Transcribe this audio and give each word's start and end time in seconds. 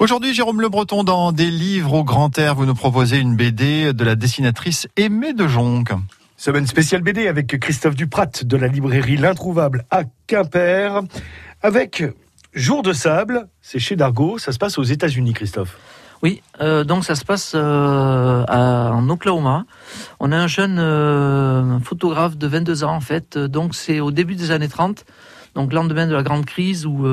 Aujourd'hui, 0.00 0.32
Jérôme 0.32 0.62
Le 0.62 0.70
Breton, 0.70 1.04
dans 1.04 1.30
Des 1.30 1.50
livres 1.50 1.92
au 1.92 2.04
grand 2.04 2.38
air, 2.38 2.54
vous 2.54 2.64
nous 2.64 2.74
proposez 2.74 3.18
une 3.18 3.36
BD 3.36 3.92
de 3.92 4.02
la 4.02 4.14
dessinatrice 4.14 4.88
Aimée 4.96 5.34
de 5.34 5.46
Jonc. 5.46 5.84
Semaine 6.38 6.66
spéciale 6.66 7.02
BD 7.02 7.28
avec 7.28 7.60
Christophe 7.60 7.96
Duprat 7.96 8.30
de 8.42 8.56
la 8.56 8.66
librairie 8.66 9.18
L'Introuvable 9.18 9.84
à 9.90 10.04
Quimper. 10.26 11.02
Avec 11.60 12.02
Jour 12.54 12.82
de 12.82 12.94
sable, 12.94 13.46
c'est 13.60 13.78
chez 13.78 13.94
Dargo, 13.94 14.38
ça 14.38 14.52
se 14.52 14.58
passe 14.58 14.78
aux 14.78 14.84
États-Unis, 14.84 15.34
Christophe. 15.34 15.76
Oui, 16.22 16.40
euh, 16.62 16.82
donc 16.82 17.04
ça 17.04 17.14
se 17.14 17.26
passe 17.26 17.52
euh, 17.54 18.44
en 18.48 19.06
Oklahoma. 19.10 19.66
On 20.18 20.32
a 20.32 20.38
un 20.38 20.46
jeune 20.46 20.78
euh, 20.78 21.78
photographe 21.80 22.38
de 22.38 22.46
22 22.46 22.84
ans 22.84 22.94
en 22.94 23.00
fait, 23.00 23.36
donc 23.36 23.74
c'est 23.74 24.00
au 24.00 24.12
début 24.12 24.34
des 24.34 24.50
années 24.50 24.68
30, 24.68 25.04
donc 25.54 25.74
lendemain 25.74 26.06
de 26.06 26.14
la 26.14 26.22
grande 26.22 26.46
crise 26.46 26.86
où 26.86 27.06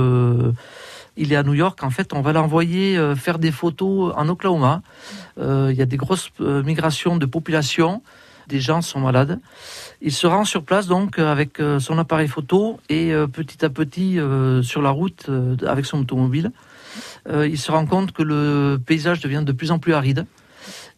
il 1.18 1.34
est 1.34 1.36
à 1.36 1.44
New 1.44 1.54
York. 1.54 1.84
En 1.84 1.90
fait, 1.90 2.14
on 2.14 2.22
va 2.22 2.34
l'envoyer 2.34 3.00
faire 3.16 3.40
des 3.40 3.52
photos 3.52 4.14
en 4.16 4.30
Oklahoma. 4.30 4.82
Il 5.38 5.74
y 5.74 5.82
a 5.82 5.86
des 5.86 5.98
grosses 5.98 6.32
migrations 6.40 7.18
de 7.18 7.26
population 7.26 8.02
des 8.48 8.62
gens 8.62 8.82
sont 8.82 9.02
malades. 9.02 9.42
Il 10.02 10.14
se 10.14 10.26
rend 10.26 10.46
sur 10.46 10.64
place 10.64 10.88
donc 10.88 11.20
avec 11.20 11.62
son 11.80 11.98
appareil 11.98 12.30
photo 12.30 12.80
et 12.88 13.12
petit 13.34 13.66
à 13.66 13.70
petit 13.70 14.18
sur 14.64 14.82
la 14.82 14.90
route 14.90 15.30
avec 15.66 15.86
son 15.86 16.00
automobile, 16.00 16.52
euh, 17.30 17.48
il 17.48 17.58
se 17.58 17.72
rend 17.72 17.86
compte 17.86 18.12
que 18.12 18.24
le 18.24 18.80
paysage 18.84 19.20
devient 19.20 19.44
de 19.46 19.52
plus 19.52 19.72
en 19.72 19.80
plus 19.80 19.94
aride. 19.94 20.26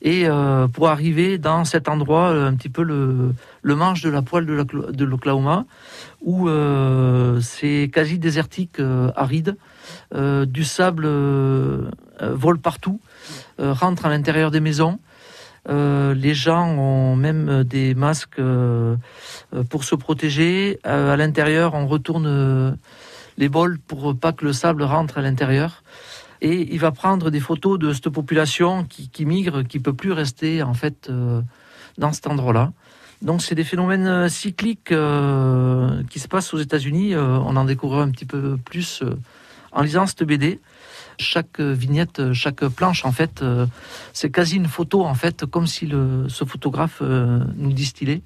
Et 0.01 0.27
euh, 0.27 0.67
pour 0.67 0.87
arriver 0.87 1.37
dans 1.37 1.65
cet 1.65 1.89
endroit, 1.89 2.29
un 2.29 2.55
petit 2.55 2.69
peu 2.69 2.83
le, 2.83 3.33
le 3.61 3.75
manche 3.75 4.01
de 4.01 4.09
la 4.09 4.21
poêle 4.21 4.45
de 4.45 5.05
l'Oklahoma, 5.05 5.65
où 6.21 6.47
euh, 6.47 7.41
c'est 7.41 7.89
quasi 7.93 8.17
désertique, 8.17 8.79
aride, 9.15 9.57
du 10.13 10.63
sable 10.63 11.07
vole 12.21 12.59
partout, 12.59 12.99
rentre 13.57 14.05
à 14.05 14.09
l'intérieur 14.09 14.51
des 14.51 14.59
maisons. 14.59 14.99
les 15.67 16.33
gens 16.33 16.67
ont 16.67 17.15
même 17.15 17.63
des 17.63 17.95
masques 17.95 18.41
pour 19.69 19.83
se 19.83 19.95
protéger. 19.95 20.79
à 20.83 21.15
l'intérieur, 21.17 21.73
on 21.73 21.87
retourne 21.87 22.77
les 23.37 23.49
bols 23.49 23.79
pour 23.79 24.15
pas 24.15 24.31
que 24.31 24.45
le 24.45 24.53
sable 24.53 24.83
rentre 24.83 25.17
à 25.17 25.21
l'intérieur. 25.21 25.83
Et 26.41 26.73
il 26.73 26.79
va 26.79 26.91
prendre 26.91 27.29
des 27.29 27.39
photos 27.39 27.77
de 27.77 27.93
cette 27.93 28.09
population 28.09 28.85
qui, 28.85 29.25
migre, 29.25 29.63
qui 29.63 29.79
peut 29.79 29.93
plus 29.93 30.13
rester 30.13 30.63
en 30.63 30.73
fait 30.73 31.07
euh, 31.09 31.41
dans 31.97 32.13
cet 32.13 32.27
endroit-là. 32.27 32.71
Donc 33.21 33.41
c'est 33.41 33.55
des 33.55 33.65
phénomènes 33.65 34.07
euh, 34.07 34.29
cycliques 34.29 34.93
euh, 34.93 36.01
qui 36.09 36.19
se 36.19 36.29
passent 36.29 36.53
aux 36.53 36.59
États-Unis. 36.59 37.15
on 37.15 37.55
en 37.55 37.65
découvre 37.65 37.99
un 37.99 38.09
petit 38.09 38.25
peu 38.25 38.57
plus 38.57 39.03
en 39.71 39.81
lisant 39.81 40.07
cette 40.07 40.23
BD. 40.23 40.59
Chaque 41.21 41.59
vignette, 41.59 42.31
chaque 42.31 42.65
planche, 42.67 43.03
en 43.03 43.11
fait, 43.11 43.43
c'est 44.13 44.29
quasi 44.29 44.55
une 44.55 44.67
photo, 44.67 45.03
en 45.03 45.15
fait, 45.15 45.45
comme 45.45 45.67
si 45.67 45.85
le, 45.85 46.29
ce 46.29 46.45
photographe 46.45 47.01
nous 47.01 47.73
distillait. 47.73 48.21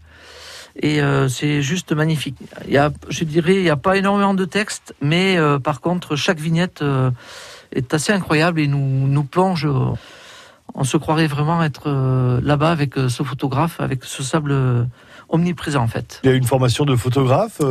Et 0.81 0.99
c'est 1.29 1.61
juste 1.61 1.91
magnifique. 1.91 2.35
Il 2.65 2.73
y 2.73 2.77
a, 2.77 2.91
je 3.07 3.23
dirais, 3.25 3.55
il 3.55 3.61
n'y 3.61 3.69
a 3.69 3.75
pas 3.75 3.95
énormément 3.95 4.33
de 4.33 4.43
texte, 4.45 4.95
mais 5.01 5.37
par 5.63 5.81
contre, 5.81 6.15
chaque 6.15 6.39
vignette 6.39 6.83
est 7.71 7.93
assez 7.93 8.11
incroyable 8.11 8.59
et 8.59 8.67
nous, 8.67 9.07
nous 9.07 9.23
plonge. 9.23 9.67
On 10.75 10.83
se 10.83 10.97
croirait 10.97 11.27
vraiment 11.27 11.61
être 11.63 11.83
euh, 11.87 12.39
là-bas 12.43 12.71
avec 12.71 12.97
euh, 12.97 13.07
ce 13.07 13.21
photographe, 13.23 13.79
avec 13.79 14.03
ce 14.03 14.23
sable 14.23 14.51
euh, 14.51 14.83
omniprésent 15.29 15.83
en 15.83 15.87
fait. 15.87 16.19
Il 16.23 16.29
y 16.29 16.33
a 16.33 16.35
une 16.35 16.45
formation 16.45 16.83
de 16.85 16.95
photographe 16.95 17.61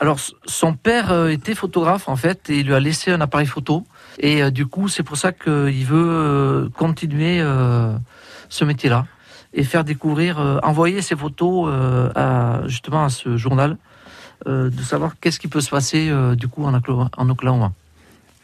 Alors 0.00 0.18
son 0.46 0.74
père 0.74 1.28
était 1.28 1.54
photographe 1.54 2.08
en 2.08 2.16
fait 2.16 2.50
et 2.50 2.60
il 2.60 2.66
lui 2.66 2.74
a 2.74 2.80
laissé 2.80 3.10
un 3.10 3.20
appareil 3.20 3.46
photo 3.46 3.84
et 4.18 4.50
du 4.50 4.66
coup 4.66 4.88
c'est 4.88 5.02
pour 5.02 5.16
ça 5.18 5.32
qu'il 5.32 5.84
veut 5.84 6.70
continuer 6.74 7.42
ce 8.48 8.64
métier-là 8.64 9.06
et 9.54 9.64
faire 9.64 9.84
découvrir, 9.84 10.60
envoyer 10.62 11.00
ses 11.00 11.16
photos 11.16 11.72
à, 12.14 12.62
justement 12.66 13.04
à 13.04 13.08
ce 13.08 13.36
journal, 13.36 13.78
de 14.46 14.82
savoir 14.82 15.12
qu'est-ce 15.20 15.38
qui 15.38 15.48
peut 15.48 15.60
se 15.60 15.70
passer 15.70 16.12
du 16.36 16.48
coup 16.48 16.64
en, 16.64 16.74
en 16.74 17.30
Oklahoma. 17.30 17.72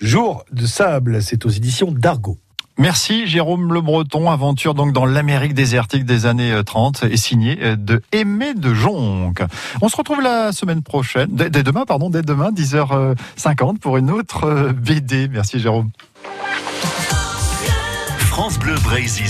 Jour 0.00 0.44
de 0.52 0.64
sable, 0.66 1.22
c'est 1.22 1.44
aux 1.44 1.50
éditions 1.50 1.92
d'Argo. 1.92 2.38
Merci 2.80 3.26
Jérôme 3.26 3.74
Le 3.74 3.82
Breton, 3.82 4.30
aventure 4.30 4.72
donc 4.72 4.94
dans 4.94 5.04
l'Amérique 5.04 5.52
désertique 5.52 6.06
des 6.06 6.24
années 6.24 6.62
30 6.64 7.02
et 7.10 7.18
signé 7.18 7.58
euh, 7.60 7.76
de 7.76 8.00
Aimé 8.10 8.54
de 8.54 8.72
Jonc. 8.72 9.34
On 9.82 9.88
se 9.90 9.96
retrouve 9.98 10.22
la 10.22 10.52
semaine 10.52 10.82
prochaine, 10.82 11.28
dès, 11.30 11.50
demain 11.50 11.84
pardon, 11.84 12.08
dès 12.08 12.22
demain 12.22 12.50
10h50 12.52 13.80
pour 13.80 13.98
une 13.98 14.10
autre 14.10 14.44
euh, 14.44 14.72
BD. 14.72 15.28
Merci 15.28 15.60
Jérôme. 15.60 15.90
France 18.16 18.58
Bleu 18.58 18.76
Brésil. 18.82 19.26